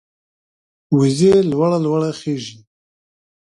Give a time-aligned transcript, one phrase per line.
[0.97, 2.57] وزې لوړه لوړه خېژي